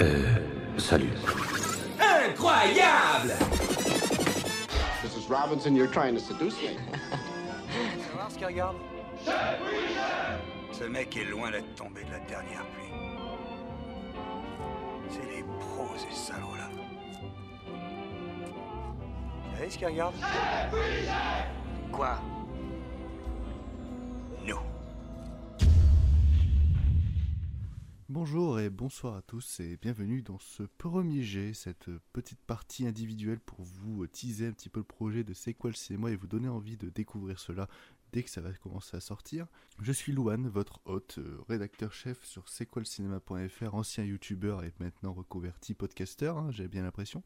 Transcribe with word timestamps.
Euh, 0.00 0.24
salut. 0.76 1.10
Incroyable 1.98 3.32
Mrs. 5.02 5.28
Robinson, 5.28 5.74
you're 5.74 5.86
trying 5.90 6.14
to 6.14 6.20
seduce 6.20 6.54
me. 6.62 6.68
Tu 6.74 8.08
vas 8.10 8.14
voir 8.14 8.30
ce 8.30 8.36
qu'il 8.36 8.46
regarde 8.46 8.76
Ce 10.72 10.84
mec 10.84 11.16
est 11.16 11.24
loin 11.24 11.50
d'être 11.50 11.74
tombé 11.74 12.04
de 12.04 12.10
la 12.10 12.20
dernière 12.20 12.64
pluie. 12.66 12.92
C'est 15.08 15.24
les 15.36 15.42
pros, 15.42 15.88
ces 15.96 16.14
salauds-là. 16.14 16.68
Vous 19.50 19.56
savez 19.56 19.70
ce 19.70 19.78
qu'il 19.78 19.86
regarde 19.86 20.14
Quoi? 21.92 22.18
Bonjour 28.18 28.58
et 28.60 28.70
bonsoir 28.70 29.14
à 29.14 29.20
tous 29.20 29.60
et 29.60 29.76
bienvenue 29.76 30.22
dans 30.22 30.38
ce 30.38 30.62
premier 30.62 31.22
jet, 31.22 31.52
cette 31.52 31.90
petite 32.14 32.40
partie 32.40 32.86
individuelle 32.86 33.40
pour 33.40 33.60
vous 33.60 34.06
teaser 34.06 34.46
un 34.46 34.52
petit 34.52 34.70
peu 34.70 34.80
le 34.80 34.84
projet 34.84 35.22
de 35.22 35.34
C'est 35.34 35.52
quoi 35.52 35.70
et 36.08 36.16
vous 36.16 36.26
donner 36.26 36.48
envie 36.48 36.78
de 36.78 36.88
découvrir 36.88 37.38
cela 37.38 37.68
dès 38.14 38.22
que 38.22 38.30
ça 38.30 38.40
va 38.40 38.54
commencer 38.54 38.96
à 38.96 39.00
sortir. 39.00 39.46
Je 39.82 39.92
suis 39.92 40.12
Louane, 40.12 40.48
votre 40.48 40.80
hôte, 40.86 41.18
euh, 41.18 41.42
rédacteur-chef 41.46 42.24
sur 42.24 42.48
c'est 42.48 42.64
ancien 43.74 44.02
youtubeur 44.02 44.64
et 44.64 44.72
maintenant 44.80 45.12
reconverti 45.12 45.74
podcasteur, 45.74 46.38
hein, 46.38 46.50
j'ai 46.50 46.68
bien 46.68 46.84
l'impression. 46.84 47.22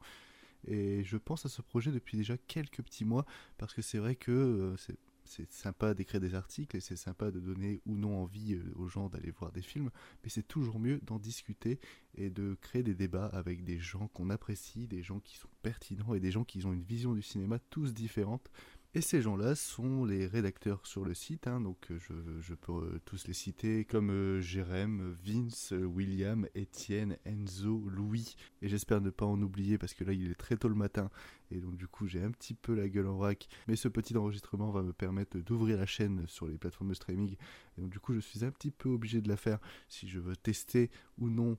Et 0.67 1.05
je 1.05 1.17
pense 1.19 1.47
à 1.47 1.49
ce 1.49 1.63
projet 1.63 1.93
depuis 1.93 2.17
déjà 2.17 2.37
quelques 2.37 2.83
petits 2.83 3.05
mois 3.05 3.27
parce 3.59 3.75
que 3.75 3.81
c'est 3.81 3.99
vrai 3.99 4.17
que 4.17 4.33
euh, 4.33 4.77
c'est 4.77 4.99
c'est 5.31 5.53
sympa 5.53 5.95
d'écrire 5.95 6.21
des 6.21 6.35
articles 6.35 6.77
et 6.77 6.81
c'est 6.81 6.97
sympa 6.97 7.31
de 7.31 7.39
donner 7.39 7.81
ou 7.87 7.97
non 7.97 8.21
envie 8.21 8.55
euh, 8.55 8.73
aux 8.75 8.89
gens 8.89 9.09
d'aller 9.09 9.31
voir 9.31 9.53
des 9.53 9.63
films, 9.63 9.91
mais 10.25 10.29
c'est 10.29 10.47
toujours 10.47 10.81
mieux 10.81 10.99
d'en 11.05 11.21
discuter 11.21 11.79
et 12.17 12.31
de 12.31 12.57
créer 12.61 12.83
des 12.83 12.97
débats 12.97 13.27
avec 13.27 13.63
des 13.63 13.79
gens 13.79 14.09
qu'on 14.09 14.29
apprécie, 14.29 14.89
des 14.89 15.05
gens 15.05 15.21
qui 15.21 15.37
sont 15.37 15.49
pertinents 15.63 16.15
et 16.15 16.21
des 16.21 16.33
gens 16.33 16.43
qui 16.43 16.67
ont 16.67 16.73
une 16.73 16.83
vision 16.83 17.15
du 17.15 17.23
cinéma 17.23 17.61
tous 17.71 17.95
différente. 17.95 18.51
Et 18.93 19.03
ces 19.03 19.23
gens-là 19.23 19.55
sont 19.55 20.05
les 20.05 20.27
rédacteurs 20.27 20.85
sur 20.85 21.05
le 21.05 21.15
site, 21.15 21.47
hein, 21.47 21.61
donc 21.61 21.77
euh, 21.93 21.99
je, 22.01 22.41
je, 22.41 22.55
peux 22.55 22.73
euh, 22.73 23.01
tous 23.05 23.29
les 23.29 23.35
citer, 23.35 23.85
comme 23.85 24.11
euh, 24.11 24.41
Jérém, 24.41 25.17
Vince, 25.25 25.73
William, 25.81 26.49
Étienne, 26.57 27.17
Enzo, 27.25 27.85
Louis, 27.89 28.35
et 28.63 28.69
j'espère 28.69 29.01
ne 29.01 29.11
pas 29.11 29.27
en 29.27 29.41
oublier 29.43 29.79
parce 29.79 29.95
que 29.95 30.03
là 30.03 30.13
il 30.13 30.33
est 30.33 30.35
très 30.35 30.57
tôt 30.57 30.69
le 30.69 30.75
matin, 30.75 31.09
et 31.53 31.61
donc 31.61 31.77
du 31.77 31.87
coup 31.87 32.09
j'ai 32.09 32.21
un 32.21 32.33
petit 32.33 32.55
peu 32.55 32.75
la 32.75 32.89
gueule 32.89 33.07
en 33.07 33.15
vrac, 33.15 33.47
mais 33.69 33.77
ce 33.77 33.87
petit 33.87 34.17
enregistrement 34.17 34.73
va 34.73 34.83
me 34.83 34.93
permettre 34.93 35.39
d'ouvrir 35.39 35.77
la 35.77 35.87
chaîne 35.87 36.25
sur 36.27 36.49
les 36.49 36.59
plateformes 36.59 36.91
de 36.91 36.95
streaming, 36.95 37.37
et 37.79 37.81
donc 37.81 37.91
du 37.91 38.01
coup 38.01 38.13
je 38.13 38.19
suis 38.19 38.45
un 38.45 38.51
petit 38.51 38.73
peu 38.73 38.89
obligé 38.89 39.21
de 39.21 39.29
la 39.29 39.37
faire 39.37 39.61
si 39.89 40.09
je 40.09 40.19
veux 40.19 40.35
tester 40.35 40.91
ou 41.17 41.31
non 41.31 41.57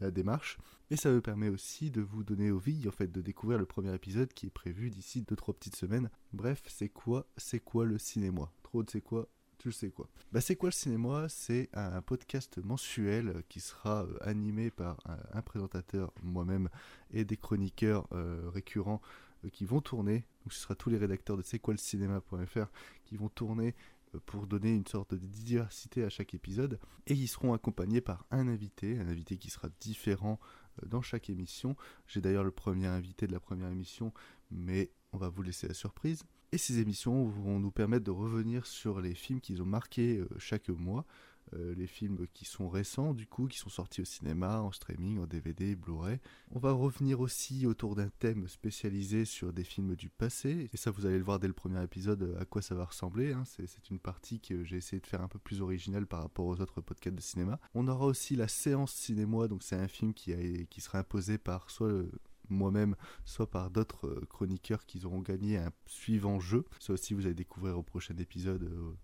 la 0.00 0.10
démarche. 0.10 0.58
Et 0.90 0.96
ça 0.96 1.10
me 1.10 1.20
permet 1.20 1.48
aussi 1.48 1.90
de 1.90 2.00
vous 2.00 2.24
donner 2.24 2.50
envie 2.50 2.88
en 2.88 2.92
fait 2.92 3.12
de 3.12 3.20
découvrir 3.20 3.58
le 3.58 3.66
premier 3.66 3.94
épisode 3.94 4.32
qui 4.32 4.46
est 4.46 4.50
prévu 4.50 4.90
d'ici 4.90 5.22
2-3 5.22 5.54
petites 5.54 5.76
semaines. 5.76 6.10
Bref, 6.32 6.62
c'est 6.66 6.88
quoi 6.88 7.26
C'est 7.36 7.60
quoi 7.60 7.84
le 7.84 7.98
cinéma? 7.98 8.50
Trop 8.62 8.82
de 8.82 8.90
c'est 8.90 9.00
quoi 9.00 9.28
tu 9.58 9.68
le 9.68 9.72
sais 9.72 9.90
quoi 9.90 10.08
Bah 10.30 10.40
c'est 10.40 10.54
quoi 10.54 10.68
le 10.68 10.72
cinéma? 10.74 11.28
C'est 11.28 11.68
un 11.72 12.00
podcast 12.00 12.58
mensuel 12.58 13.42
qui 13.48 13.58
sera 13.58 14.04
euh, 14.04 14.16
animé 14.20 14.70
par 14.70 14.98
un, 15.32 15.42
présentateur, 15.42 16.12
moi-même, 16.22 16.68
et 17.10 17.24
des 17.24 17.36
chroniqueurs 17.36 18.06
euh, 18.12 18.48
récurrents 18.54 19.02
euh, 19.44 19.48
qui 19.48 19.64
vont 19.64 19.80
tourner. 19.80 20.24
Donc 20.44 20.52
ce 20.52 20.60
sera 20.60 20.76
tous 20.76 20.90
les 20.90 20.96
rédacteurs 20.96 21.36
de 21.36 21.42
c'est 21.42 21.58
quoi 21.58 21.74
le 21.74 21.78
cinéma.fr 21.78 22.66
qui 23.04 23.16
vont 23.16 23.28
tourner 23.28 23.74
pour 24.26 24.46
donner 24.46 24.74
une 24.74 24.86
sorte 24.86 25.14
de 25.14 25.26
diversité 25.26 26.04
à 26.04 26.08
chaque 26.08 26.34
épisode. 26.34 26.78
Et 27.06 27.14
ils 27.14 27.28
seront 27.28 27.52
accompagnés 27.52 28.00
par 28.00 28.26
un 28.30 28.48
invité, 28.48 28.98
un 28.98 29.08
invité 29.08 29.36
qui 29.36 29.50
sera 29.50 29.68
différent 29.80 30.38
dans 30.86 31.02
chaque 31.02 31.30
émission. 31.30 31.76
J'ai 32.06 32.20
d'ailleurs 32.20 32.44
le 32.44 32.50
premier 32.50 32.86
invité 32.86 33.26
de 33.26 33.32
la 33.32 33.40
première 33.40 33.68
émission, 33.68 34.12
mais 34.50 34.90
on 35.12 35.18
va 35.18 35.28
vous 35.28 35.42
laisser 35.42 35.68
la 35.68 35.74
surprise. 35.74 36.24
Et 36.52 36.58
ces 36.58 36.78
émissions 36.78 37.26
vont 37.26 37.58
nous 37.58 37.70
permettre 37.70 38.04
de 38.04 38.10
revenir 38.10 38.66
sur 38.66 39.00
les 39.00 39.14
films 39.14 39.40
qu'ils 39.40 39.60
ont 39.60 39.66
marqués 39.66 40.22
chaque 40.38 40.70
mois. 40.70 41.04
Euh, 41.54 41.74
les 41.76 41.86
films 41.86 42.26
qui 42.34 42.44
sont 42.44 42.68
récents 42.68 43.14
du 43.14 43.26
coup, 43.26 43.46
qui 43.46 43.58
sont 43.58 43.68
sortis 43.68 44.02
au 44.02 44.04
cinéma, 44.04 44.60
en 44.60 44.72
streaming, 44.72 45.18
en 45.18 45.26
DVD, 45.26 45.76
Blu-ray. 45.76 46.18
On 46.50 46.58
va 46.58 46.72
revenir 46.72 47.20
aussi 47.20 47.66
autour 47.66 47.94
d'un 47.94 48.10
thème 48.18 48.48
spécialisé 48.48 49.24
sur 49.24 49.52
des 49.52 49.64
films 49.64 49.96
du 49.96 50.08
passé, 50.10 50.68
et 50.72 50.76
ça 50.76 50.90
vous 50.90 51.06
allez 51.06 51.18
le 51.18 51.24
voir 51.24 51.38
dès 51.38 51.46
le 51.46 51.52
premier 51.52 51.82
épisode 51.82 52.36
à 52.40 52.44
quoi 52.44 52.62
ça 52.62 52.74
va 52.74 52.84
ressembler, 52.84 53.32
hein. 53.32 53.44
c'est 53.44 53.90
une 53.90 53.98
partie 53.98 54.40
que 54.40 54.64
j'ai 54.64 54.76
essayé 54.76 55.00
de 55.00 55.06
faire 55.06 55.22
un 55.22 55.28
peu 55.28 55.38
plus 55.38 55.62
originale 55.62 56.06
par 56.06 56.22
rapport 56.22 56.46
aux 56.46 56.60
autres 56.60 56.80
podcasts 56.80 57.16
de 57.16 57.22
cinéma. 57.22 57.58
On 57.74 57.88
aura 57.88 58.06
aussi 58.06 58.36
la 58.36 58.48
séance 58.48 58.92
cinéma, 58.92 59.48
donc 59.48 59.62
c'est 59.62 59.76
un 59.76 59.88
film 59.88 60.14
qui, 60.14 60.32
a, 60.32 60.64
qui 60.68 60.80
sera 60.80 60.98
imposé 60.98 61.38
par 61.38 61.70
soit 61.70 61.92
moi-même, 62.50 62.96
soit 63.24 63.50
par 63.50 63.70
d'autres 63.70 64.22
chroniqueurs 64.28 64.86
qui 64.86 65.04
auront 65.04 65.20
gagné 65.20 65.58
un 65.58 65.72
suivant 65.86 66.40
jeu. 66.40 66.64
Ça 66.80 66.92
aussi, 66.92 67.14
vous 67.14 67.26
allez 67.26 67.34
découvrir 67.34 67.78
au 67.78 67.82
prochain 67.82 68.16
épisode 68.16 68.64
euh, 68.64 68.94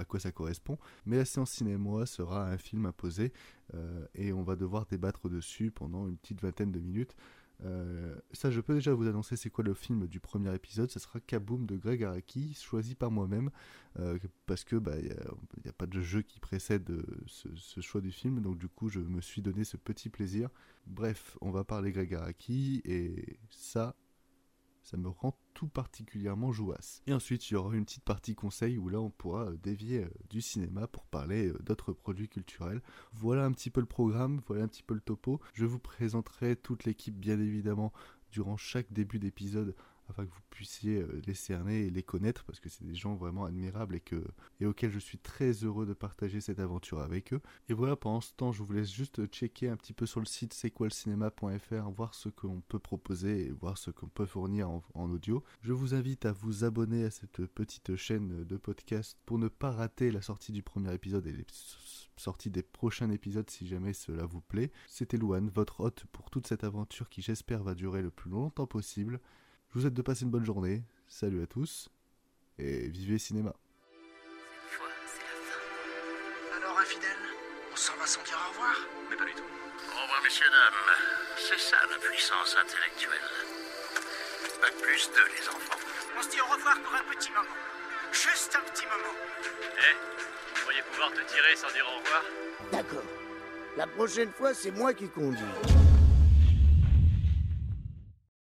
à 0.00 0.04
quoi 0.04 0.18
ça 0.18 0.32
correspond. 0.32 0.78
Mais 1.06 1.16
la 1.16 1.24
séance 1.24 1.50
cinéma 1.50 2.06
sera 2.06 2.50
un 2.50 2.58
film 2.58 2.86
imposé 2.86 3.32
euh, 3.74 4.06
et 4.14 4.32
on 4.32 4.42
va 4.42 4.56
devoir 4.56 4.86
débattre 4.86 5.28
dessus 5.28 5.70
pendant 5.70 6.08
une 6.08 6.16
petite 6.16 6.40
vingtaine 6.40 6.72
de 6.72 6.80
minutes. 6.80 7.14
Euh, 7.62 8.14
ça, 8.32 8.50
je 8.50 8.60
peux 8.62 8.72
déjà 8.72 8.94
vous 8.94 9.06
annoncer 9.06 9.36
c'est 9.36 9.50
quoi 9.50 9.62
le 9.62 9.74
film 9.74 10.06
du 10.06 10.18
premier 10.18 10.54
épisode. 10.54 10.90
Ça 10.90 10.98
sera 10.98 11.20
Kaboom 11.20 11.66
de 11.66 11.76
Greg 11.76 12.02
Araki, 12.02 12.54
choisi 12.54 12.94
par 12.94 13.10
moi-même, 13.10 13.50
euh, 13.98 14.18
parce 14.46 14.64
que 14.64 14.76
bah, 14.76 14.98
il 14.98 15.04
n'y 15.04 15.68
a, 15.68 15.72
pas 15.74 15.86
de 15.86 16.00
jeu 16.00 16.22
qui 16.22 16.40
précède 16.40 16.90
ce, 17.26 17.48
ce, 17.54 17.80
choix 17.82 18.00
du 18.00 18.12
film, 18.12 18.40
donc 18.40 18.56
du 18.56 18.68
coup, 18.68 18.88
je 18.88 19.00
me 19.00 19.20
suis 19.20 19.42
donné 19.42 19.64
ce 19.64 19.76
petit 19.76 20.08
plaisir. 20.08 20.48
Bref, 20.86 21.36
on 21.42 21.50
va 21.50 21.64
parler 21.64 21.92
Greg 21.92 22.14
Araki, 22.14 22.80
et 22.86 23.38
ça, 23.50 23.94
ça 24.82 24.96
me 24.96 25.08
rend 25.08 25.38
tout 25.54 25.68
particulièrement 25.68 26.52
jouasse. 26.52 27.02
Et 27.06 27.12
ensuite, 27.12 27.50
il 27.50 27.54
y 27.54 27.56
aura 27.56 27.74
une 27.74 27.84
petite 27.84 28.04
partie 28.04 28.34
conseil 28.34 28.78
où 28.78 28.88
là, 28.88 29.00
on 29.00 29.10
pourra 29.10 29.50
dévier 29.62 30.06
du 30.28 30.40
cinéma 30.40 30.86
pour 30.86 31.06
parler 31.06 31.52
d'autres 31.60 31.92
produits 31.92 32.28
culturels. 32.28 32.82
Voilà 33.12 33.44
un 33.44 33.52
petit 33.52 33.70
peu 33.70 33.80
le 33.80 33.86
programme, 33.86 34.40
voilà 34.46 34.64
un 34.64 34.68
petit 34.68 34.82
peu 34.82 34.94
le 34.94 35.00
topo. 35.00 35.40
Je 35.54 35.66
vous 35.66 35.78
présenterai 35.78 36.56
toute 36.56 36.84
l'équipe, 36.84 37.18
bien 37.18 37.38
évidemment, 37.40 37.92
durant 38.30 38.56
chaque 38.56 38.92
début 38.92 39.18
d'épisode 39.18 39.74
afin 40.10 40.26
que 40.26 40.30
vous 40.30 40.40
puissiez 40.50 41.04
les 41.26 41.34
cerner 41.34 41.86
et 41.86 41.90
les 41.90 42.02
connaître 42.02 42.44
parce 42.44 42.60
que 42.60 42.68
c'est 42.68 42.84
des 42.84 42.94
gens 42.94 43.14
vraiment 43.14 43.44
admirables 43.44 43.96
et, 43.96 44.00
que, 44.00 44.22
et 44.60 44.66
auxquels 44.66 44.90
je 44.90 44.98
suis 44.98 45.18
très 45.18 45.52
heureux 45.52 45.86
de 45.86 45.94
partager 45.94 46.40
cette 46.40 46.60
aventure 46.60 47.00
avec 47.00 47.32
eux. 47.32 47.40
Et 47.68 47.72
voilà, 47.72 47.96
pendant 47.96 48.20
ce 48.20 48.32
temps, 48.34 48.52
je 48.52 48.62
vous 48.62 48.72
laisse 48.72 48.92
juste 48.92 49.26
checker 49.26 49.68
un 49.68 49.76
petit 49.76 49.92
peu 49.92 50.06
sur 50.06 50.20
le 50.20 50.26
site 50.26 50.52
c'est 50.52 50.70
voir 51.90 52.14
ce 52.14 52.28
qu'on 52.28 52.60
peut 52.60 52.78
proposer 52.78 53.46
et 53.46 53.50
voir 53.50 53.78
ce 53.78 53.90
qu'on 53.90 54.08
peut 54.08 54.26
fournir 54.26 54.70
en, 54.70 55.10
audio. 55.10 55.42
Je 55.62 55.72
vous 55.72 55.94
invite 55.94 56.24
à 56.26 56.32
vous 56.32 56.64
abonner 56.64 57.04
à 57.04 57.10
cette 57.10 57.44
petite 57.46 57.96
chaîne 57.96 58.44
de 58.44 58.56
podcast 58.56 59.18
pour 59.26 59.38
ne 59.38 59.48
pas 59.48 59.70
rater 59.70 60.10
la 60.10 60.22
sortie 60.22 60.52
du 60.52 60.62
premier 60.62 60.92
épisode 60.94 61.26
et 61.26 61.32
les 61.32 61.46
sorties 62.16 62.50
des 62.50 62.62
prochains 62.62 63.10
épisodes 63.10 63.48
si 63.50 63.66
jamais 63.66 63.92
cela 63.92 64.24
vous 64.26 64.40
plaît. 64.40 64.70
C'était 64.86 65.16
Louane, 65.16 65.50
votre 65.50 65.80
hôte 65.80 66.04
pour 66.12 66.30
toute 66.30 66.46
cette 66.46 66.64
aventure 66.64 67.08
qui 67.08 67.22
j'espère 67.22 67.62
va 67.62 67.74
durer 67.74 68.02
le 68.02 68.10
plus 68.10 68.30
longtemps 68.30 68.66
possible. 68.66 69.20
Je 69.70 69.74
vous 69.74 69.80
souhaite 69.82 69.94
de 69.94 70.02
passer 70.02 70.24
une 70.24 70.30
bonne 70.30 70.44
journée. 70.44 70.82
Salut 71.06 71.44
à 71.44 71.46
tous. 71.46 71.88
Et 72.58 72.88
vivez 72.88 73.18
cinéma. 73.18 73.54
Cette 74.66 74.78
fois, 74.78 74.88
c'est 75.06 75.22
la 75.22 75.38
fin. 75.46 76.56
Alors, 76.58 76.78
infidèle, 76.80 77.22
on 77.72 77.76
s'en 77.76 77.96
va 77.96 78.04
sans 78.04 78.22
dire 78.24 78.34
au 78.34 78.50
revoir 78.50 78.74
Mais 79.08 79.16
pas 79.16 79.24
du 79.24 79.32
tout. 79.32 79.46
Au 79.46 80.02
revoir, 80.02 80.20
messieurs, 80.24 80.50
dames. 80.50 80.96
C'est 81.38 81.60
ça 81.60 81.76
la 81.88 81.98
puissance 81.98 82.56
intellectuelle. 82.58 83.30
Bac 84.60 84.74
plus 84.82 85.08
2, 85.14 85.14
les 85.38 85.48
enfants. 85.48 85.78
On 86.18 86.22
se 86.22 86.30
dit 86.30 86.40
au 86.40 86.52
revoir 86.52 86.74
pour 86.82 86.92
un 86.92 87.14
petit 87.14 87.30
moment. 87.30 87.54
Juste 88.10 88.58
un 88.58 88.68
petit 88.74 88.86
moment. 88.86 89.14
Eh, 89.54 89.86
hey, 89.86 89.94
vous 90.50 90.62
pourriez 90.62 90.82
pouvoir 90.90 91.12
te 91.12 91.22
tirer 91.30 91.54
sans 91.54 91.70
dire 91.70 91.86
au 91.86 92.02
revoir 92.02 92.24
D'accord. 92.72 93.06
La 93.76 93.86
prochaine 93.86 94.32
fois, 94.32 94.52
c'est 94.52 94.72
moi 94.72 94.92
qui 94.94 95.08
conduis. 95.08 95.46